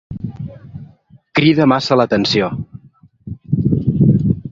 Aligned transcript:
Crida 1.39 1.67
massa 1.73 1.97
l'atenció. 2.01 2.49